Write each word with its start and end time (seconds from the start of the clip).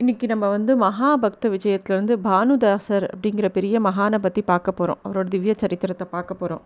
இன்றைக்கி 0.00 0.26
நம்ம 0.26 0.48
வந்து 0.48 0.72
மகாபக்த 0.76 1.48
விஜயத்துலேருந்து 1.50 2.14
பானுதாசர் 2.26 3.04
அப்படிங்கிற 3.12 3.46
பெரிய 3.48 3.76
மகானை 3.80 4.18
பற்றி 4.18 4.42
பார்க்க 4.42 4.72
போகிறோம் 4.72 4.98
அவரோட 5.04 5.26
திவ்ய 5.28 5.54
சரித்திரத்தை 5.56 6.06
பார்க்க 6.10 6.34
போகிறோம் 6.34 6.62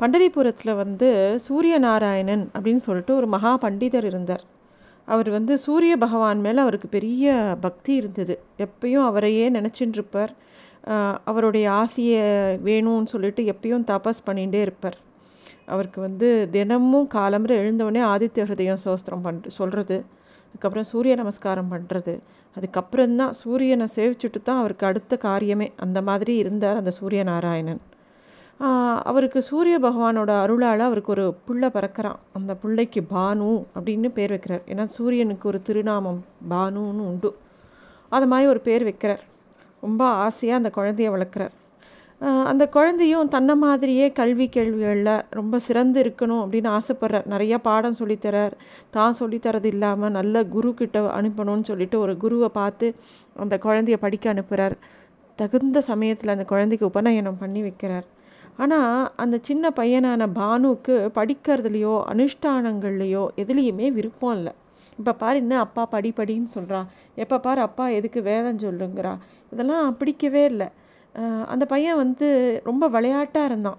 பண்டரிபுரத்தில் 0.00 0.72
வந்து 0.74 1.08
சூரிய 1.36 1.78
நாராயணன் 1.78 2.44
அப்படின்னு 2.54 2.82
சொல்லிட்டு 2.84 3.12
ஒரு 3.14 3.26
மகா 3.26 3.52
பண்டிதர் 3.58 4.04
இருந்தார். 4.04 4.44
அவர் 5.08 5.30
வந்து 5.30 5.54
சூரிய 5.58 5.96
பகவான் 5.96 6.40
மேலே 6.40 6.60
அவருக்கு 6.60 6.88
பெரிய 6.88 7.56
பக்தி 7.60 7.92
இருந்தது. 7.94 8.36
எப்பயும் 8.58 9.06
அவரையே 9.06 9.48
நினச்சின்னு 9.50 9.98
இருப்பார் 9.98 10.34
அவருடைய 11.24 11.66
ஆசையை 11.72 12.22
வேணும்னு 12.68 13.12
சொல்லிட்டு 13.14 13.44
எப்பயும் 13.54 13.86
தபஸ் 13.90 14.24
பண்ணிகிட்டே 14.26 14.60
இருப்பார். 14.60 14.98
அவருக்கு 15.66 16.00
வந்து 16.00 16.30
தினமும் 16.50 17.08
காலம்புற 17.14 17.54
எழுந்தவொடனே 17.62 18.04
ஆதித்ய 18.12 18.46
ஹிருதயம் 18.50 18.84
சோஸ்திரம் 18.84 19.26
பண் 19.26 19.42
சொல்கிறது 19.58 19.98
அதுக்கப்புறம் 20.48 20.88
சூரிய 20.92 21.14
நமஸ்காரம் 21.22 21.70
பண்ணுறது 21.72 22.14
அதுக்கப்புறம் 22.56 23.16
தான் 23.20 23.34
சூரியனை 23.40 23.86
சேவிச்சுட்டு 23.96 24.38
தான் 24.44 24.60
அவருக்கு 24.62 24.84
அடுத்த 24.86 25.18
காரியமே. 25.22 25.66
அந்த 25.84 25.98
மாதிரி 26.08 26.34
இருந்தார் 26.42 26.80
அந்த 26.80 26.92
சூரிய 26.98 27.22
நாராயணன். 27.30 27.80
அவருக்கு 29.10 29.40
சூரிய 29.48 29.76
பகவானோட 29.78 30.30
அருளால் 30.44 30.82
அவருக்கு 30.86 31.12
ஒரு 31.16 31.26
புள்ளை 31.46 31.68
பிறக்கிறான். 31.74 32.18
அந்த 32.32 32.52
பிள்ளைக்கு 32.62 33.00
பானு 33.14 33.50
அப்படின்னு 33.76 34.08
பேர் 34.18 34.32
வைக்கிறார். 34.34 34.64
ஏன்னா 34.72 34.84
சூரியனுக்கு 34.96 35.48
ஒரு 35.48 35.60
திருநாமம் 35.68 36.20
பானுன்னு 36.50 37.04
உண்டு. 37.10 37.30
அது 38.16 38.26
மாதிரி 38.32 38.48
ஒரு 38.54 38.60
பேர் 38.68 38.86
வைக்கிறார். 38.90 39.22
ரொம்ப 39.86 40.02
ஆசையாக 40.26 40.60
அந்த 40.60 40.70
குழந்தைய 40.78 41.10
வளர்க்குறார். 41.16 41.54
அந்த 42.50 42.64
குழந்தையும் 42.74 43.28
தன்னை 43.32 43.54
மாதிரியே 43.62 44.06
கல்வி 44.18 44.46
கேள்விகளில் 44.54 45.24
ரொம்ப 45.38 45.58
சிறந்து 45.66 45.98
இருக்கணும் 46.04 46.40
அப்படின்னு 46.44 46.70
ஆசைப்பட்றார். 46.78 47.26
நிறையா 47.32 47.56
பாடம் 47.66 47.98
சொல்லித்தரார் 47.98 48.54
தான் 48.96 49.16
சொல்லித்தரது 49.20 49.68
இல்லாமல் 49.74 50.14
நல்ல 50.16 50.42
குரு 50.54 50.70
கிட்ட 50.80 51.00
அனுப்பணும்னு 51.18 51.68
சொல்லிட்டு 51.70 51.96
ஒரு 52.04 52.14
குருவை 52.22 52.48
பார்த்து 52.58 52.86
அந்த 53.44 53.56
குழந்தைய 53.66 53.98
படிக்க 54.04 54.32
அனுப்புகிறார் 54.34 54.76
தகுந்த 55.38 55.80
சமயத்தில் 55.90 56.34
அந்த 56.34 56.46
குழந்தைக்கு 56.52 56.86
உபநயனம் 56.92 57.40
பண்ணி 57.42 57.60
வைக்கிறார். 57.66 58.06
ஆனால் 58.62 58.96
அந்த 59.22 59.36
சின்ன 59.48 59.70
பையனான 59.76 60.28
பானுக்கு 60.40 60.94
படிக்கிறதுலையோ 61.18 61.94
அனுஷ்டானங்கள்லையோ 62.12 63.24
எதுலேயுமே 63.42 63.88
விருப்பம் 63.98 64.34
இல்லை. 64.38 64.54
இப்போ 64.98 65.12
பாரு 65.22 65.38
இன்னும் 65.44 65.64
அப்பா 65.66 65.82
படி 65.94 66.10
படின்னு 66.18 66.50
சொல்கிறா 66.56 66.80
எப்போ 67.22 67.36
பாரு 67.46 67.60
அப்பா 67.68 67.84
எதுக்கு 67.98 68.20
வேதம் 68.22 68.62
சொல்லுங்கிறா. 68.66 69.14
இதெல்லாம் 69.52 69.96
பிடிக்கவே 70.00 70.44
இல்லை. 70.52 70.68
அந்த 71.52 71.64
பையன் 71.72 72.00
வந்து 72.04 72.26
ரொம்ப 72.68 72.84
விளையாட்டாக 72.94 73.48
இருந்தான். 73.50 73.78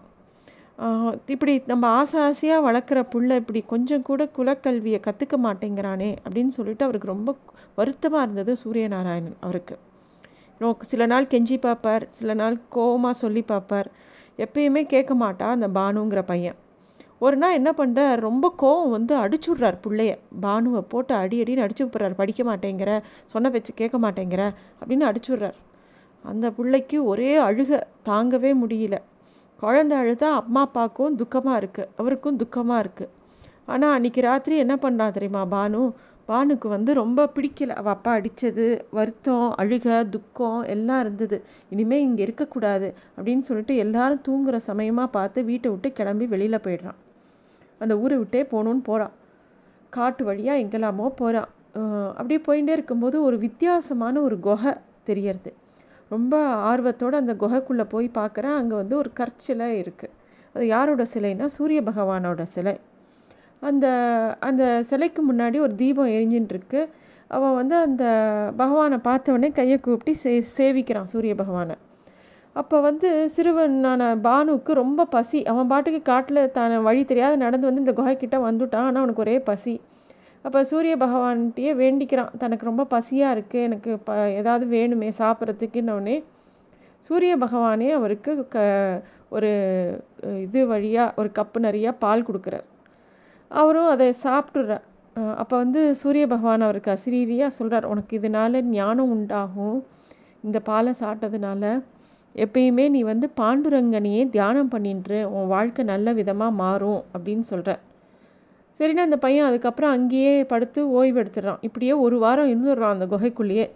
இப்படி 1.34 1.54
நம்ம 1.72 1.86
ஆசை 2.00 2.18
ஆசையாக 2.28 2.66
வளர்க்குற 2.68 3.00
புள்ள 3.14 3.38
இப்படி 3.42 3.62
கொஞ்சம் 3.74 4.06
கூட 4.10 4.24
குலக்கல்வியை 4.38 5.00
கற்றுக்க 5.08 5.38
மாட்டேங்கிறானே 5.46 6.10
அப்படின்னு 6.26 6.54
சொல்லிட்டு 6.58 6.86
அவருக்கு 6.88 7.14
ரொம்ப 7.14 7.36
வருத்தமாக 7.80 8.24
இருந்தது 8.26 8.54
சூரியநாராயணன் 8.64 9.38
அவருக்கு. 9.46 9.76
சில 10.92 11.06
நாள் 11.12 11.30
கெஞ்சி 11.34 11.58
பார்ப்பார் 11.66 12.06
சில 12.20 12.34
நாள் 12.42 12.58
கோவமாக 12.76 13.16
சொல்லி 13.24 13.44
பார்ப்பார். 13.52 13.90
எப்பயுமே 14.46 14.82
கேட்க 14.94 15.14
மாட்டா 15.24 15.48
அந்த 15.58 15.68
பானுங்கிற 15.80 16.22
பையன். 16.32 16.58
ஒரு 17.26 17.38
நாள் 17.42 17.58
என்ன 17.60 17.72
பண்ணுறார் 17.80 18.20
ரொம்ப 18.28 18.46
கோவம் 18.62 18.94
வந்து 18.98 19.14
அடிச்சுட்றார் 19.24 19.78
பிள்ளைய. 19.86 20.12
பானுவை 20.46 20.82
போட்டு 20.92 21.14
அடி 21.22 21.38
அடின்னு 21.44 21.66
அடிச்சு 21.66 21.86
விட்றாரு 21.86 22.16
படிக்க 22.22 22.44
மாட்டேங்கிற 22.52 22.92
சொன்ன 23.34 23.50
பேச்சு 23.56 23.74
கேட்க 23.82 23.98
மாட்டேங்கிற 24.06 24.44
அப்படின்னு 24.82 25.08
அடிச்சுட்றார். 25.10 25.58
அந்த 26.24 26.46
பிள்ளைக்கு 26.58 26.98
ஒரே 27.12 27.32
அழுக 27.48 27.82
தாங்கவே 28.10 28.52
முடியல. 28.62 28.96
குழந்த 29.60 29.94
அழுதா 30.02 30.28
அம்மா 30.42 30.62
அப்பாவுக்கும் 30.68 31.16
துக்கமாக 31.22 31.60
இருக்குது 31.62 31.90
அவருக்கும் 32.02 32.38
துக்கமாக 32.42 32.84
இருக்குது 32.84 33.12
ஆனால் 33.74 33.94
அன்றைக்கி 33.96 34.22
ராத்திரி 34.28 34.56
என்ன 34.66 34.76
பண்ணுறா 34.84 35.08
தெரியுமா 35.18 35.42
பானு? 35.54 35.82
பானுக்கு 36.30 36.68
வந்து 36.74 36.92
ரொம்ப 37.02 37.26
பிடிக்கல. 37.36 37.76
அவள் 37.80 37.94
அப்பா 37.96 38.12
அடித்தது 38.18 38.66
வருத்தம் 38.98 39.48
அழுக 39.62 39.88
துக்கம் 40.16 40.60
எல்லாம் 40.74 41.02
இருந்தது. 41.04 41.38
இனிமேல் 41.74 42.06
இங்கே 42.08 42.22
இருக்கக்கூடாது 42.28 42.88
அப்படின்னு 43.18 43.46
சொல்லிட்டு 43.50 43.76
எல்லாரும் 43.86 44.24
தூங்குகிற 44.28 44.58
சமயமாக 44.70 45.10
பார்த்து 45.18 45.40
வீட்டை 45.50 45.70
விட்டு 45.74 45.90
கிளம்பி 46.00 46.28
வெளியில் 46.34 46.64
போயிடுறான். 46.66 47.00
அந்த 47.82 47.94
ஊரை 48.04 48.18
விட்டே 48.22 48.42
போகணுன்னு 48.54 48.84
போகிறான் 48.90 49.16
காட்டு 49.98 50.24
வழியாக 50.30 50.62
எங்கெல்லாமோ 50.64 51.08
போகிறான் 51.22 51.50
அப்படியே 52.18 52.40
போயிட்டே 52.48 52.74
இருக்கும்போது 52.78 53.18
ஒரு 53.28 53.38
வித்தியாசமான 53.46 54.16
ஒரு 54.28 54.38
குகை 54.48 54.74
தெரியறது. 55.10 55.52
ரொம்ப 56.12 56.36
ஆர்வத்தோடு 56.70 57.16
அந்த 57.22 57.34
குகைக்குள்ளே 57.44 57.86
போய் 57.94 58.08
பார்க்குறேன். 58.20 58.56
அங்கே 58.60 58.76
வந்து 58.82 58.96
ஒரு 59.02 59.10
கற்சிலை 59.20 59.68
இருக்குது 59.82 60.16
அது 60.56 60.64
யாரோட 60.76 61.04
சிலைன்னா 61.14 61.48
சூரிய 61.58 61.80
பகவானோட 61.90 62.44
சிலை. 62.56 62.76
அந்த 63.62 63.86
அந்த 64.48 64.64
சிலைக்கு 64.90 65.22
முன்னாடி 65.30 65.58
ஒரு 65.66 65.74
தீபம் 65.82 66.14
எரிஞ்சின்ட்டுருக்கு 66.16 66.82
அவன் 67.38 67.56
வந்து 67.60 67.76
அந்த 67.88 68.04
பகவானை 68.62 68.98
பார்த்தவொடனே 69.10 69.50
கையை 69.60 69.78
கூப்பிட்டு 69.80 70.14
சே 70.22 70.32
சேவிக்கிறான் 70.58 71.10
சூரிய 71.14 71.34
பகவானை. 71.42 71.76
அப்போ 72.56 72.78
வந்து 72.88 73.10
சிறுவனான 73.36 74.04
பானுக்கு 74.28 74.72
ரொம்ப 74.84 75.06
பசி. 75.16 75.40
அவன் 75.52 75.70
பாட்டுக்கு 75.72 76.02
காட்டில் 76.12 76.42
தான 76.58 76.80
வழி 76.88 77.04
தெரியாத 77.12 77.36
நடந்து 77.44 77.70
வந்து 77.70 77.84
இந்த 77.84 77.94
குகைக்கிட்ட 78.00 78.38
வந்துட்டான். 78.48 78.88
ஆனால் 78.88 79.02
அவனுக்கு 79.02 79.24
ஒரே 79.26 79.36
பசி. 79.50 79.76
அப்போ 80.46 80.60
சூரிய 80.72 80.94
பகவான்கிட்டயே 81.04 81.72
வேண்டிக்கிறான். 81.84 82.34
தனக்கு 82.42 82.70
ரொம்ப 82.70 82.84
பசியாக 82.94 83.36
இருக்குது 83.36 83.66
எனக்கு 83.68 83.92
ப 84.08 84.12
ஏதாவது 84.40 84.66
வேணுமே 84.76 85.10
சாப்பிட்றதுக்குன்னொடனே 85.22 86.18
சூரிய 87.08 87.34
பகவானே 87.44 87.90
அவருக்கு 87.98 88.32
க 88.54 88.60
ஒரு 89.36 89.50
இது 90.46 90.60
வழியாக 90.72 91.16
ஒரு 91.20 91.30
கப்பு 91.40 91.60
நிறையா 91.66 91.92
பால் 92.04 92.26
கொடுக்குறார். 92.28 92.66
அவரும் 93.52 93.90
அதை 93.94 94.08
சாப்பிட்றார் 94.26 94.86
அப்போ 95.42 95.56
வந்து 95.64 95.82
சூரிய 96.02 96.26
பகவான் 96.34 96.66
அவருக்கு 96.68 96.92
அசிரீரியாக 96.96 97.56
சொல்கிறார் 97.60 97.90
உனக்கு 97.92 98.14
இதனால் 98.20 98.58
ஞானம் 98.78 99.12
உண்டாகும். 99.16 99.78
இந்த 100.48 100.58
பாலை 100.70 100.92
சாப்பிட்டதுனால 101.04 101.64
எப்பயுமே 102.36 102.86
நீ 102.96 103.00
வந்து 103.12 103.28
பாண்டுரங்கனையே 103.42 104.24
தியானம் 104.36 104.72
பண்ணின்று. 104.74 105.20
உன் 105.36 105.52
வாழ்க்கை 105.56 105.84
நல்ல 105.94 106.14
விதமாக 106.20 106.60
மாறும் 106.64 107.02
அப்படின்னு 107.16 107.46
சொல்கிற 107.52 107.72
சரினா 108.80 108.98
அந்த 108.98 109.18
பையன் 109.18 109.46
அதுக்கப்புறம் 109.46 109.92
அங்கேயே 109.92 110.46
படுத்து 110.46 110.90
ஓய்வு 110.90 111.24
எடுத்துடுறான் 111.24 111.58
இப்படியே 111.62 111.92
ஒரு 111.92 112.20
வாரம் 112.20 112.50
இருந்துடுறான் 112.50 112.96
அந்த 112.96 113.06
குகைக்குள்ளேயே. 113.06 113.70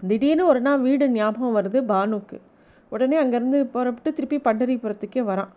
திடீர்னு 0.00 0.46
ஒரு 0.46 0.60
நாள் 0.60 0.80
வீடு 0.80 1.08
ஞாபகம் 1.08 1.56
வருது 1.56 1.80
பானுக்கு. 1.82 2.40
உடனே 2.88 3.24
அங்கேருந்து 3.24 3.64
புறப்பட்டு 3.64 4.12
திருப்பி 4.12 4.38
பண்டரிபுரத்துக்கே 4.38 5.22
வரான். 5.30 5.48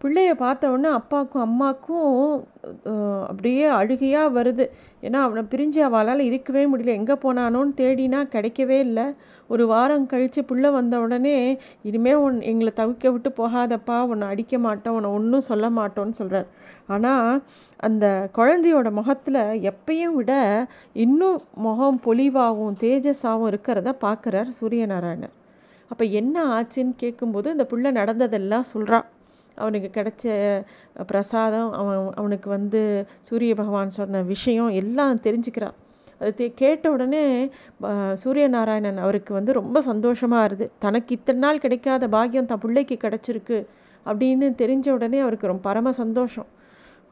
பிள்ளைய 0.00 0.32
பார்த்த 0.42 0.70
உடனே 0.72 0.90
அப்பாவுக்கும் 0.98 1.44
அம்மாவுக்கும் 1.46 2.10
அப்படியே 3.28 3.64
அழுகையாக 3.78 4.34
வருது. 4.38 4.64
ஏன்னா 5.02 5.18
அவனை 5.26 5.42
பிரிஞ்சு 5.52 5.80
அவளால் 5.88 6.22
இருக்கவே 6.28 6.62
முடியல. 6.72 6.94
எங்கே 7.00 7.16
போனானோன்னு 7.24 7.72
தேடினா 7.80 8.20
கிடைக்கவே 8.34 8.78
இல்லை. 8.86 9.06
ஒரு 9.50 9.64
வாரம் 9.66 10.06
கழித்து 10.06 10.40
பிள்ளை 10.44 10.70
வந்த 10.70 10.94
உடனே 11.00 11.36
இனிமேல் 11.82 12.22
உன் 12.24 12.38
எங்களை 12.40 12.72
தவிக்க 12.74 13.12
விட்டு 13.12 13.30
போகாதப்பா 13.40 13.98
உன்னை 14.02 14.26
அடிக்க 14.28 14.58
மாட்டோம் 14.58 14.96
உன்னை 14.96 15.10
ஒன்றும் 15.10 15.48
சொல்ல 15.50 15.66
மாட்டோன்னு 15.70 16.18
சொல்கிறார் 16.20 16.48
ஆனால் 16.86 17.30
அந்த 17.80 18.30
குழந்தையோட 18.34 18.88
முகத்தில் 18.90 19.42
எப்பையும் 19.70 20.14
விட 20.14 20.32
இன்னும் 21.04 21.40
முகம் 21.58 22.00
பொலிவாகவும் 22.06 22.78
தேஜஸாகவும் 22.80 23.50
இருக்கிறத 23.52 23.92
பார்க்குறார் 24.06 24.50
சூரியநாராயணர் 24.60 25.34
அப்போ 25.90 26.04
என்ன 26.20 26.36
ஆச்சுன்னு 26.54 26.94
கேட்கும்போது 26.96 27.48
இந்த 27.50 27.64
பிள்ளை 27.64 27.90
நடந்ததெல்லாம் 27.92 28.70
சொல்கிறான் 28.70 29.06
அவனுக்கு 29.62 29.88
கிடைச்ச 29.96 30.24
பிரசாதம் 31.10 31.70
அவன் 31.80 32.00
அவனுக்கு 32.20 32.48
வந்து 32.56 32.80
சூரிய 33.28 33.54
பகவான் 33.60 33.96
சொன்ன 33.98 34.22
விஷயம் 34.32 34.70
எல்லாம் 34.82 35.24
தெரிஞ்சுக்கிறான். 35.26 35.76
அது 36.20 36.30
தே 36.38 36.46
கேட்ட 36.60 36.84
உடனே 36.90 37.24
சூரிய 38.22 38.44
நாராயணன் 38.54 39.02
அவருக்கு 39.04 39.32
வந்து 39.38 39.52
ரொம்ப 39.58 39.80
சந்தோஷமாக 39.88 40.46
இருது. 40.48 40.66
தனக்கு 40.84 41.12
இத்தனை 41.18 41.40
நாள் 41.44 41.62
கிடைக்காத 41.64 42.08
பாக்கியம் 42.14 42.48
தன் 42.52 42.62
பிள்ளைக்கு 42.64 42.96
கிடச்சிருக்கு 43.04 43.58
அப்படின்னு 44.06 44.46
தெரிஞ்ச 44.62 44.88
உடனே 44.96 45.18
அவருக்கு 45.24 45.50
ரொம்ப 45.52 45.64
பரம 45.68 45.92
சந்தோஷம். 46.02 46.48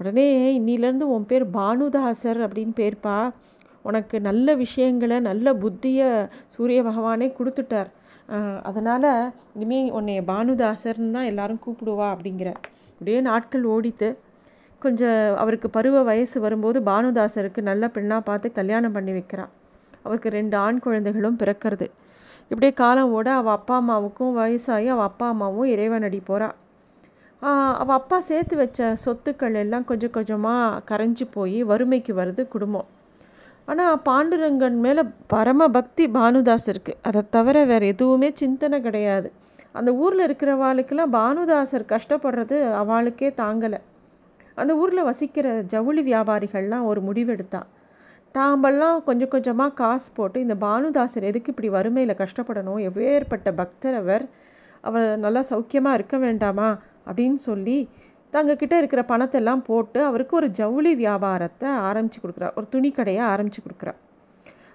உடனே 0.00 0.28
இன்னிலேருந்து 0.58 1.06
உன் 1.16 1.28
பேர் 1.30 1.44
பானுதாசர் 1.58 2.40
அப்படின்னு 2.46 2.74
பேர்ப்பா. 2.80 3.18
உனக்கு 3.88 4.16
நல்ல 4.20 4.54
விஷயங்களை 4.64 5.16
நல்ல 5.20 5.52
புத்தியை 5.62 6.08
சூரிய 6.54 6.80
பகவானே 6.82 7.28
கொடுத்துட்டார். 7.38 7.90
அதனால் 8.68 9.10
இனிமேல் 9.56 9.92
உன்னைய 9.98 10.22
பானுதாசர்னு 10.30 11.14
தான் 11.16 11.28
எல்லாரும் 11.32 11.60
கூப்பிடுவா 11.64 12.06
அப்படிங்கிற. 12.14 12.50
அப்படியே 12.92 13.18
நாட்கள் 13.28 13.64
ஓடித்து 13.74 14.08
கொஞ்சம் 14.82 15.20
அவருக்கு 15.42 15.68
பருவ 15.76 16.02
வயசு 16.08 16.36
வரும்போது 16.44 16.78
பானுதாசருக்கு 16.88 17.60
நல்ல 17.70 17.84
பெண்ணாக 17.94 18.26
பார்த்து 18.28 18.48
கல்யாணம் 18.58 18.94
பண்ணி 18.96 19.12
வைக்கிறான் 19.18 19.52
அவருக்கு 20.04 20.28
ரெண்டு 20.38 20.56
ஆண் 20.64 20.82
குழந்தைகளும் 20.84 21.38
பிறக்கிறது. 21.40 21.86
இப்படியே 22.50 22.72
காலம் 22.80 23.12
ஓட 23.18 23.28
அவள் 23.40 23.56
அப்பா 23.58 23.76
அம்மாவுக்கும் 23.82 24.36
வயசாகி 24.40 24.88
அவள் 24.94 25.08
அப்பா 25.10 25.28
அம்மாவும் 25.34 25.70
இறைவனடி 25.74 26.20
போகிறாள் 26.28 26.56
அவள் 27.80 27.96
அப்பா 28.00 28.18
சேர்த்து 28.28 28.54
வச்ச 28.60 28.90
சொத்துக்கள் 29.04 29.56
எல்லாம் 29.62 29.88
கொஞ்சம் 29.90 30.14
கொஞ்சமாக 30.16 30.82
கரைஞ்சி 30.90 31.24
போய் 31.36 31.58
வறுமைக்கு 31.70 32.12
வருது 32.20 32.42
குடும்பம். 32.54 32.86
ஆனால் 33.70 34.00
பாண்டுரங்கன் 34.08 34.78
மேலே 34.84 35.02
பரம 35.26 35.68
பக்தி 35.68 36.04
பானுதாஸ் 36.06 36.68
இருக்குது 36.72 36.98
அதை 37.02 37.22
தவிர 37.30 37.64
வேறு 37.64 37.86
எதுவுமே 37.86 38.28
சிந்தனை 38.34 38.78
கிடையாது. 38.80 39.28
அந்த 39.72 39.90
ஊரில் 40.02 40.24
இருக்கிறவாளுக்கெல்லாம் 40.26 41.14
பானுதாசர் 41.18 41.84
கஷ்டப்படுறது 41.92 42.56
அவளுக்கே 42.82 43.28
தாங்கலை. 43.42 43.80
அந்த 44.54 44.72
ஊரில் 44.76 45.08
வசிக்கிற 45.10 45.46
ஜவுளி 45.72 46.02
வியாபாரிகள்லாம் 46.12 46.84
ஒரு 46.90 47.00
முடிவெடுத்தா. 47.08 47.60
தாம்பெல்லாம் 48.34 48.96
கொஞ்சம் 49.04 49.32
கொஞ்சமாக 49.34 49.76
காசு 49.82 50.08
போட்டு 50.14 50.38
இந்த 50.40 50.54
பானுதாசர் 50.66 51.28
எதுக்கு 51.30 51.52
இப்படி 51.52 51.68
வறுமையில் 51.68 52.20
கஷ்டப்படணும்? 52.22 52.80
எவ்வேற்பட்ட 52.88 53.50
பக்தர் 53.52 53.96
அவர் 54.02 54.24
அவர் 54.88 55.06
நல்லா 55.18 55.42
சௌக்கியமாக 55.50 55.98
இருக்க 55.98 56.16
வேண்டாமா? 56.18 56.68
அப்படின்னு 57.08 57.38
சொல்லி 57.48 57.78
தங்கக்கிட்ட 58.36 58.74
இருக்கிற 58.80 59.02
பணத்தெல்லாம் 59.12 59.62
போட்டு 59.68 60.00
அவருக்கு 60.08 60.34
ஒரு 60.40 60.48
ஜவுளி 60.58 60.92
வியாபாரத்தை 61.02 61.68
ஆரம்பித்து 61.88 62.18
கொடுக்குறார். 62.22 62.54
ஒரு 62.58 62.66
துணி 62.74 62.90
கடையை 62.98 63.22
ஆரம்பித்து 63.32 63.60
கொடுக்குறார். 63.62 63.98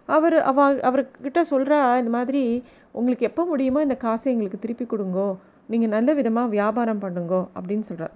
அவர் 0.10 0.36
அவ 0.50 0.60
அவர்கிட்ட 0.90 1.42
சொல்கிறா 1.52 1.80
இந்த 2.02 2.12
மாதிரி 2.18 2.44
உங்களுக்கு 3.00 3.28
எப்போ 3.30 3.44
முடியுமோ 3.52 3.82
இந்த 3.88 3.98
காசை 4.06 4.28
எங்களுக்கு 4.34 4.64
திருப்பி 4.64 4.86
கொடுங்கோ. 4.94 5.30
நீங்கள் 5.72 5.94
நல்ல 5.96 6.14
விதமாக 6.20 6.54
வியாபாரம் 6.58 7.02
பண்ணுங்கோ 7.04 7.42
அப்படின்னு 7.58 7.88
சொல்கிறார் 7.90 8.16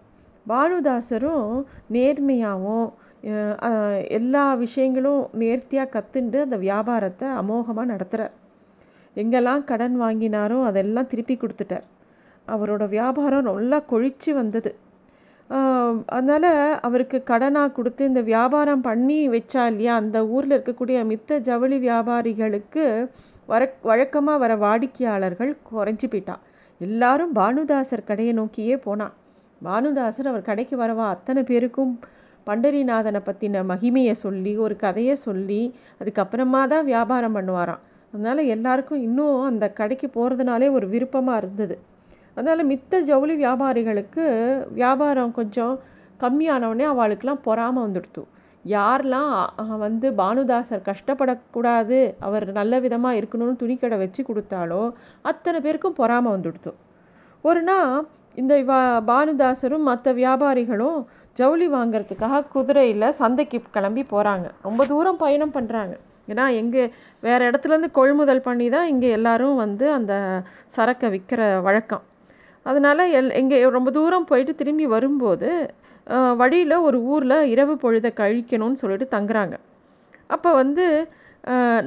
பானுதாசரும் 0.52 1.52
நேர்மையாகவும் 1.96 2.88
எல்லா 4.18 4.44
விஷயங்களும் 4.64 5.22
நேர்த்தியாக 5.42 5.94
கற்றுண்டு 5.94 6.40
அந்த 6.46 6.58
வியாபாரத்தை 6.66 7.28
அமோகமாக 7.42 7.92
நடத்துகிறார் 7.94 8.34
எங்கெல்லாம் 9.16 9.64
கடன் 9.70 9.96
வாங்கினாரோ 10.04 10.58
அதெல்லாம் 10.70 11.10
திருப்பி 11.12 11.36
கொடுத்துட்டார். 11.36 11.86
அவரோட 12.48 12.84
வியாபாரம் 12.96 13.48
நல்லா 13.50 13.80
கொழிச்சு 13.92 14.32
வந்தது. 14.40 14.72
அதனால் 15.50 16.50
அவருக்கு 16.88 17.18
கடனாக 17.32 17.72
கொடுத்து 17.72 18.04
இந்த 18.06 18.22
வியாபாரம் 18.32 18.82
பண்ணி 18.82 19.18
வச்சா 19.36 19.64
இல்லையா? 19.72 19.94
அந்த 19.96 20.18
ஊரில் 20.28 20.56
இருக்கக்கூடிய 20.56 20.98
மித்த 21.12 21.40
ஜவுளி 21.40 21.78
வியாபாரிகளுக்கு 21.88 22.86
வர 23.52 23.64
வழக்கமாக 23.90 24.42
வர 24.44 24.54
வாடிக்கையாளர்கள் 24.66 25.52
குறைஞ்சி 25.72 26.08
போயிட்டான் 26.12 26.44
எல்லாரும் 26.82 27.34
பானுதாசர் 27.34 28.08
கடையை 28.10 28.34
நோக்கியே 28.34 28.76
போனான் 28.78 29.14
பானுதாசர் 29.62 30.30
அவர் 30.32 30.50
கடைக்கு 30.50 30.76
வரவா? 30.84 31.06
அத்தனை 31.16 31.42
பேருக்கும் 31.44 31.94
பண்டரிநாதனை 32.48 33.20
பற்றின 33.28 33.62
மகிமையை 33.72 34.16
சொல்லி 34.26 34.52
ஒரு 34.58 34.76
கதையை 34.76 35.16
சொல்லி 35.28 35.62
அதுக்கப்புறமா 36.02 36.62
தான் 36.68 36.86
வியாபாரம் 36.86 37.36
பண்ணுவாராம். 37.38 37.84
அதனால் 38.14 38.50
எல்லாருக்கும் 38.56 39.04
இன்னும் 39.08 39.38
அந்த 39.52 39.66
கடைக்கு 39.80 40.08
போகிறதுனாலே 40.18 40.68
ஒரு 40.72 40.88
விருப்பமாக 40.90 41.42
இருந்தது. 41.44 41.76
அதனால் 42.38 42.70
மித்த 42.72 43.02
ஜவுளி 43.10 43.36
வியாபாரிகளுக்கு 43.44 44.26
வியாபாரம் 44.80 45.36
கொஞ்சம் 45.40 45.76
கம்மியானவுடனே 46.24 46.86
அவளுக்கெல்லாம் 46.94 47.46
பொறாமல் 47.48 47.86
வந்துடுத்து. 47.86 48.24
யாரெல்லாம் 48.66 49.34
வந்து 49.86 50.08
பானுதாசர் 50.22 50.88
கஷ்டப்படக்கூடாது 50.90 51.98
அவர் 52.28 52.46
நல்ல 52.60 52.80
விதமாக 52.86 53.20
இருக்கணும்னு 53.20 53.62
துணிக்கடை 53.64 53.98
வச்சு 54.04 54.22
கொடுத்தாலோ 54.30 54.84
அத்தனை 55.32 55.60
பேருக்கும் 55.66 56.00
பொறாமல் 56.00 56.36
வந்துடுத்து. 56.36 56.72
ஒரு 57.44 57.62
நாள் 57.70 57.94
இந்த 58.42 58.54
வா 58.70 58.80
பானுதாசரும் 59.10 59.86
மற்ற 59.90 60.14
வியாபாரிகளும் 60.22 60.98
ஜவுளி 61.40 61.68
வாங்கிறதுக்காக 61.76 62.42
குதிரையில் 62.56 63.16
சந்தைக்கு 63.22 63.60
கிளம்பி 63.76 64.04
போகிறாங்க 64.14 64.48
ரொம்ப 64.68 64.82
தூரம் 64.92 65.22
பயணம் 65.24 65.56
பண்ணுறாங்க 65.58 65.96
ஏன்னா 66.32 66.46
எங்கே 66.62 66.84
வேறு 67.24 67.48
இடத்துலேருந்து 67.50 67.92
கொள்முதல் 68.00 68.46
பண்ணி 68.48 68.68
தான் 68.76 68.90
இங்கே 68.94 69.10
எல்லோரும் 69.18 69.62
வந்து 69.64 69.86
அந்த 69.98 70.14
சரக்கை 70.78 71.10
விற்கிற 71.16 71.42
வழக்கம். 71.62 72.04
அதனால் 72.66 73.04
எல் 73.20 73.34
இங்கே 73.42 73.58
ரொம்ப 73.78 73.90
தூரம் 73.98 74.30
போயிட்டு 74.30 74.54
திரும்பி 74.62 74.86
வரும்போது 74.96 75.50
வழியில் 76.42 76.84
ஒரு 76.88 76.98
ஊரில் 77.14 77.38
இரவு 77.54 77.76
பொழுதை 77.84 78.12
கழிக்கணும்னு 78.22 78.82
சொல்லிட்டு 78.82 79.08
தங்குறாங்க. 79.16 79.56
அப்போ 80.36 80.50
வந்து 80.62 80.86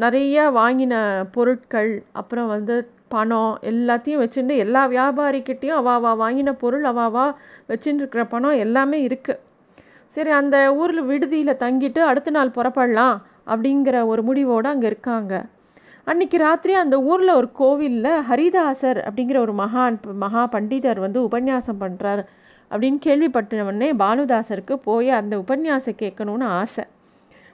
நிறையா 0.04 0.44
வாங்கின 0.60 0.94
பொருட்கள் 1.36 1.92
அப்புறம் 2.20 2.48
வந்து 2.54 2.75
பணம் 3.14 3.52
எல்லாத்தையும் 3.70 4.22
வச்சுட்டு 4.22 4.54
எல்லா 4.64 4.82
வியாபாரிக்கிட்டேயும் 4.94 5.78
அவாவா 5.80 6.10
வாங்கின 6.25 6.50
பொருள் 6.62 6.84
அவாவா 6.92 7.26
வச்சுட்டு 7.70 8.02
இருக்கிற 8.02 8.25
பணம் 8.34 8.62
எல்லாமே 8.64 8.98
இருக்குது 9.08 9.42
சரி 10.16 10.30
அந்த 10.40 10.56
ஊரில் 10.80 11.08
விடுதியில் 11.10 11.60
தங்கிட்டு 11.64 12.00
அடுத்த 12.10 12.30
நாள் 12.36 12.56
புறப்படலாம் 12.58 13.16
அப்படிங்கிற 13.52 13.96
ஒரு 14.12 14.22
முடிவோடு 14.28 14.69
அங்கே 14.72 14.86
இருக்காங்க. 14.92 15.34
அன்றைக்கி 16.08 16.37
ராத்திரி 16.37 16.75
அந்த 16.75 17.02
ஊரில் 17.02 17.28
ஒரு 17.28 17.52
கோவிலில் 17.52 18.22
ஹரிதாசர் 18.28 18.99
அப்படிங்கிற 19.06 19.37
ஒரு 19.37 19.52
மகான் 19.52 19.96
மகா 20.12 20.49
பண்டிதர் 20.52 20.99
வந்து 20.99 21.19
உபன்யாசம் 21.28 21.81
பண்ணுறார் 21.81 22.22
அப்படின்னு 22.70 22.99
கேள்விப்பட்டவொடனே 23.06 23.88
பானுதாசருக்கு 23.99 24.75
போய் 24.75 25.10
அந்த 25.10 25.38
உபன்யாசம் 25.38 25.99
கேட்கணுன்னு 25.99 26.46
ஆசை. 26.60 26.84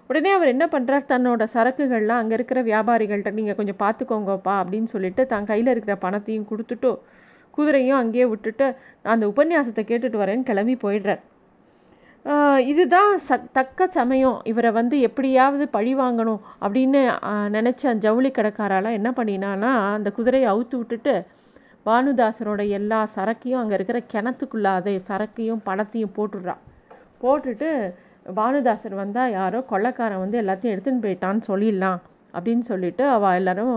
உடனே 0.06 0.30
அவர் 0.30 0.48
என்ன 0.48 0.66
பண்ணுறார் 0.66 1.08
தன்னோட 1.08 1.44
சரக்குகள்லாம் 1.54 2.22
அங்கே 2.22 2.34
இருக்கிற 2.34 2.62
வியாபாரிகள்கிட்ட 2.62 3.32
நீங்கள் 3.32 3.54
கொஞ்சம் 3.54 3.80
பார்த்துக்கோங்கப்பா 3.84 4.56
அப்படின்னு 4.62 4.84
சொல்லிட்டு 4.84 5.26
தன் 5.26 5.44
கையில் 5.44 5.66
இருக்கிற 5.66 5.96
பணத்தையும் 5.96 6.48
கொடுத்துட்டு 6.50 6.92
குதிரையும் 7.58 8.00
அங்கேயே 8.02 8.26
விட்டுட்டு 8.26 8.76
நான் 9.02 9.14
அந்த 9.14 9.26
உபன்யாசத்தை 9.26 9.84
கேட்டுட்டு 9.84 10.20
வரேன்னு 10.24 10.42
கிளம்பி 10.42 10.76
போயிடுறார். 10.82 11.22
இதுதான் 12.64 13.18
ச 13.28 13.36
தக்க 13.52 13.86
சமயம். 13.86 14.40
இவரை 14.44 14.70
வந்து 14.72 15.00
எப்படியாவது 15.00 15.68
பழி 15.68 15.96
வாங்கணும் 15.96 16.40
அப்படின்னு 16.60 17.00
நினச்ச 17.48 17.94
ஜவுளி 17.94 18.30
கடைக்காரால் 18.30 18.88
என்ன 18.92 19.10
பண்ணினான்னா 19.16 19.72
அந்த 19.94 20.10
குதிரையை 20.10 20.48
அவுத்து 20.52 20.76
விட்டுட்டு 20.76 21.14
பானுதாசரோட 21.86 22.68
எல்லா 22.68 23.08
சரக்கையும் 23.16 23.60
அங்கே 23.60 23.74
இருக்கிற 23.74 24.02
கிணத்துக்குள்ள 24.12 24.64
அதை 24.64 25.00
சரக்கையும் 25.08 25.60
பணத்தையும் 25.64 26.14
போட்டுடுறான் 26.16 26.62
போட்டுட்டு 27.20 27.68
பானுதாசர் 28.34 28.94
வந்தால் 28.94 29.30
யாரோ 29.30 29.64
கொள்ளக்காரன் 29.70 30.18
வந்து 30.18 30.40
எல்லாத்தையும் 30.42 30.74
எடுத்துன்னு 30.74 31.04
போயிட்டான்னு 31.04 31.42
சொல்லிடலாம் 31.46 32.00
அப்படின்னு 32.34 32.58
சொல்லிட்டு 32.58 33.08
அவள் 33.08 33.34
எல்லோரும் 33.34 33.76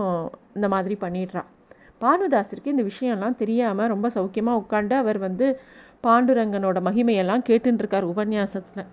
இந்த 0.54 0.68
மாதிரி 0.68 0.96
பண்ணிடுறான் 1.00 1.48
பானுதாசருக்கு 2.00 2.66
இந்த 2.66 2.82
விஷயம்லாம் 2.82 3.36
தெரியாமல் 3.36 3.88
ரொம்ப 3.88 4.10
சௌக்கியமாக 4.14 4.60
உட்காந்து 4.62 4.94
அவர் 4.94 5.18
வந்து 5.18 5.46
பாண்டுரங்கனோட 6.04 6.78
மகிமையெல்லாம் 6.88 7.46
கேட்டுருக்கார் 7.48 8.10
உபன்யாசத்தில். 8.12 8.88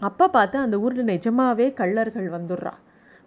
அப்போ 0.00 0.26
பார்த்து 0.28 0.56
அந்த 0.58 0.76
ஊரில் 0.84 1.10
நிஜமாகவே 1.14 1.66
கள்ளர்கள் 1.80 2.28
வந்துடுறா 2.36 2.74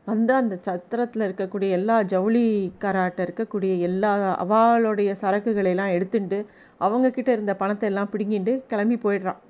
வந்து 0.06 0.32
அந்த 0.34 0.56
சத்திரத்தில் 0.68 1.26
இருக்கக்கூடிய 1.26 1.70
எல்லா 1.78 1.98
ஜவுளி 2.14 2.46
கராட்டை 2.84 3.22
இருக்கக்கூடிய 3.26 3.74
எல்லா 3.88 4.12
அவளுடைய 4.44 5.10
சரக்குகளையெல்லாம் 5.22 5.94
எடுத்துட்டு 5.98 6.40
அவங்கக்கிட்ட 6.80 7.30
இருந்த 7.36 7.54
பணத்தை 7.62 7.88
எல்லாம் 7.92 8.12
பிடுங்கிட்டு 8.14 8.54
கிளம்பி 8.72 8.98
போயிடுறான் 9.06 9.42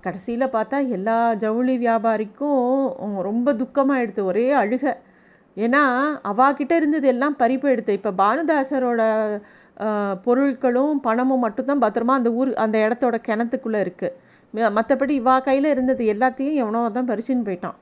கடைசியில் 0.00 0.52
பார்த்தா 0.54 0.78
எல்லா 0.96 1.16
ஜவுளி 1.34 1.74
வியாபாரிக்கும் 1.76 2.62
ரொம்ப 3.28 3.48
துக்கமாக 3.52 4.02
எடுத்து 4.04 4.22
ஒரே 4.24 4.46
அழுக. 4.60 4.84
ஏன்னா 5.56 5.82
அவாக்கிட்ட 6.30 6.72
இருந்தது 6.72 7.06
எல்லாம் 7.14 7.36
பறிப்பு 7.38 7.66
எடுத்து 7.70 7.96
இப்போ 7.98 8.12
பானுதாசரோட 8.22 9.02
பொருட்களும் 10.26 10.98
பணமும் 11.06 11.44
மட்டும்தான் 11.44 11.82
பத்திரமா 11.84 12.14
அந்த 12.20 12.30
ஊர் 12.40 12.50
அந்த 12.64 12.76
இடத்தோட 12.86 13.16
கிணத்துக்குள்ளே 13.28 13.80
இருக்குது 13.86 14.70
மற்றபடி 14.78 15.14
இவா 15.22 15.36
கையில் 15.46 15.68
இருந்தது 15.74 16.04
எல்லாத்தையும் 16.14 16.58
எவனோ 16.62 16.80
தான் 16.98 17.08
பறிச்சுன்னு 17.10 17.46
போயிட்டான். 17.48 17.76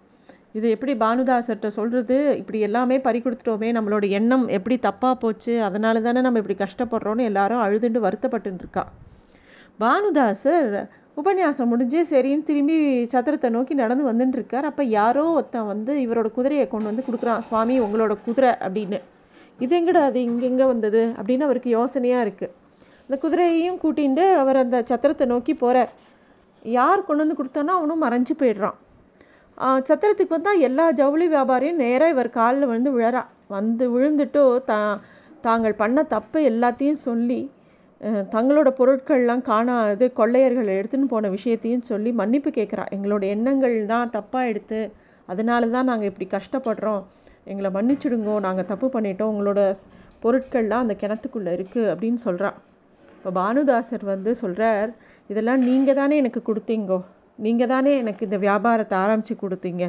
இது 0.59 0.67
எப்படி 0.75 0.93
பானுதாசர்கிட்ட 1.03 1.69
சொல்கிறது 1.79 2.17
இப்படி 2.41 2.59
எல்லாமே 2.69 2.97
பறி 3.07 3.19
கொடுத்துட்டோமே 3.25 3.69
நம்மளோட 3.77 4.05
எண்ணம் 4.19 4.45
எப்படி 4.57 4.77
தப்பாக 4.87 5.17
போச்சு? 5.25 5.53
அதனால 5.69 6.01
தானே 6.07 6.21
நம்ம 6.27 6.41
இப்படி 6.43 6.57
கஷ்டப்படுறோன்னு 6.63 7.29
எல்லாரும் 7.31 7.63
அழுதுண்டு 7.67 8.01
வருத்தப்பட்டு 8.07 8.63
இருக்கா. 8.65 8.85
பானுதாசர் 9.83 10.73
உபன்யாசம் 11.21 11.71
முடிஞ்சு 11.73 12.01
சரின்னு 12.11 12.49
திரும்பி 12.49 12.77
சத்திரத்தை 13.13 13.49
நோக்கி 13.57 13.75
நடந்து 13.83 14.05
வந்துட்டுருக்கார் 14.11 14.69
அப்போ 14.71 14.83
யாரோ 14.99 15.25
ஒருத்தன் 15.39 15.71
வந்து 15.73 15.95
இவரோட 16.05 16.29
குதிரையை 16.37 16.67
கொண்டு 16.69 16.91
வந்து 16.91 17.07
கொடுக்குறான். 17.09 17.43
சுவாமி 17.47 17.77
உங்களோட 17.87 18.15
குதிரை 18.27 18.53
அப்படின்னு. 18.67 19.01
இது 19.65 19.75
எங்கடா 19.81 20.03
அது 20.11 20.19
இங்கெங்கே 20.29 20.67
வந்தது 20.73 21.03
அப்படின்னு 21.19 21.47
அவருக்கு 21.49 21.71
யோசனையாக 21.79 22.25
இருக்குது 22.27 22.55
அந்த 23.05 23.17
குதிரையையும் 23.23 23.81
கூட்டிகிட்டு 23.83 24.25
அவர் 24.43 24.59
அந்த 24.65 24.79
சத்திரத்தை 24.91 25.25
நோக்கி 25.33 25.55
போகிறார் 25.63 25.93
யார் 26.77 27.07
கொண்டு 27.07 27.23
வந்து 27.25 27.39
கொடுத்தானோ 27.39 27.75
அவனும் 27.79 28.03
மறைஞ்சு 28.05 28.35
போயிடுறான். 28.41 28.77
சத்திரத்துக்கு 29.89 30.37
வந்தால் 30.37 30.63
எல்லா 30.69 30.85
ஜவுளி 31.01 31.27
வியாபாரியும் 31.35 31.81
நேராக 31.85 32.15
இவர் 32.15 32.37
காலில் 32.37 32.73
வந்து 32.75 32.91
விழறா. 32.97 33.23
வந்து 33.57 33.85
விழுந்துட்டு 33.95 34.43
தா 34.71 34.79
தாங்கள் 35.47 35.81
பண்ண 35.81 35.99
தப்பை 36.15 36.41
எல்லாத்தையும் 36.51 37.01
சொல்லி 37.09 37.41
தங்களோட 38.35 38.69
பொருட்கள்லாம் 38.79 39.45
காணாது 39.49 40.07
கொள்ளையர்கள் 40.19 40.69
எடுத்துன்னு 40.77 41.09
போன 41.15 41.29
விஷயத்தையும் 41.37 41.87
சொல்லி 41.91 42.11
மன்னிப்பு 42.21 42.51
கேட்குறா. 42.59 42.85
எங்களோட 42.97 43.23
எண்ணங்கள் 43.35 43.77
தான் 43.93 44.13
தப்பாக 44.17 44.51
எடுத்து 44.53 44.81
அதனால 45.33 45.69
தான் 45.75 45.89
நாங்கள் 45.91 46.11
இப்படி 46.11 46.29
கஷ்டப்படுறோம். 46.37 47.03
எங்களை 47.51 47.71
மன்னிச்சிடுங்கோ 47.77 48.35
நாங்கள் 48.47 48.69
தப்பு 48.73 48.89
பண்ணிட்டோம் 48.95 49.31
உங்களோட 49.33 49.61
பொருட்கள்லாம் 50.25 50.85
அந்த 50.85 50.95
கிணத்துக்குள்ளே 51.03 51.53
இருக்குது 51.59 51.91
அப்படின்னு 51.93 52.21
சொல்கிறான் 52.27 52.59
இப்போ 53.17 53.31
பானுதாசர் 53.39 54.05
வந்து 54.11 54.31
சொல்கிறார் 54.43 54.91
இதெல்லாம் 55.31 55.63
நீங்கள் 55.69 55.97
தானே 55.99 56.15
எனக்கு 56.23 56.41
கொடுத்தீங்கோ. 56.47 56.99
நீங்கள் 57.39 57.71
தானே 57.73 57.91
எனக்கு 58.03 58.23
இந்த 58.29 58.39
வியாபாரத்தை 58.45 58.95
ஆரம்பித்து 59.05 59.35
கொடுத்தீங்க. 59.43 59.85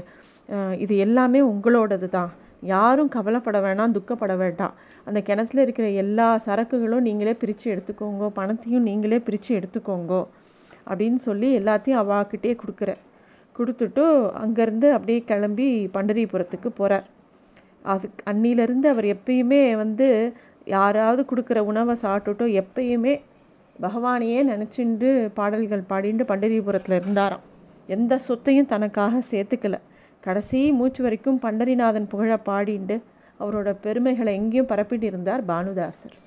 இது 0.84 0.94
எல்லாமே 1.06 1.40
உங்களோடது 1.52 2.08
தான். 2.16 2.32
யாரும் 2.72 3.12
கவலைப்பட 3.16 3.60
வேணாம் 3.66 3.96
துக்கப்பட 3.98 4.34
வேண்டாம். 4.42 4.74
அந்த 5.08 5.20
கிணத்துல 5.30 5.64
இருக்கிற 5.66 5.88
எல்லா 6.04 6.28
சரக்குகளும் 6.48 7.08
நீங்களே 7.08 7.34
பிரித்து 7.44 7.68
எடுத்துக்கோங்க. 7.74 8.28
பணத்தையும் 8.40 8.86
நீங்களே 8.90 9.20
பிரித்து 9.28 9.52
எடுத்துக்கோங்கோ. 9.60 10.22
அப்படின்னு 10.90 11.22
சொல்லி 11.28 11.50
எல்லாத்தையும் 11.62 12.02
அவாக்கிட்டே 12.04 12.54
கொடுக்குற 12.62 12.92
கொடுத்துட்டு 13.56 14.04
அங்கேருந்து 14.44 14.88
அப்படியே 14.98 15.20
கிளம்பி 15.32 15.68
பண்டரிபுரத்துக்கு 15.96 16.70
போகிறார் 16.78 17.08
அதுக்கு 17.84 18.34
அன்னிலேருந்து 18.34 18.86
அவர் 18.86 19.06
எப்பயுமே 19.06 19.76
வந்து 19.76 20.34
யாராவது 20.66 21.26
கொடுக்குற 21.36 21.60
உணவை 21.60 21.96
சாப்பிட்டுட்டோ 22.02 22.64
எப்பயுமே 22.64 23.22
பகவானையே 23.82 24.42
நினச்சிண்டு 24.48 25.30
பாடல்கள் 25.34 25.84
பாடிண்டு 25.90 26.24
பண்டரிபுரத்தில் 26.24 27.00
இருந்தாராம். 27.00 27.40
எந்த 27.88 28.18
சொத்தையும் 28.18 28.66
தனக்காக 28.66 29.22
சேர்த்துக்கல. 29.32 29.74
கடைசி 30.20 30.72
மூச்சு 30.72 31.04
வரைக்கும் 31.04 31.40
பண்டரிநாதன் 31.42 32.10
புகழ 32.10 32.40
பாடிண்டு 32.46 33.02
அவரோட 33.40 33.76
பெருமைகளை 33.82 34.34
எங்கேயும் 34.34 34.68
பரப்பிட்டு 34.68 35.04
இருந்தார் 35.04 35.46
பானுதாசர். 35.46 36.18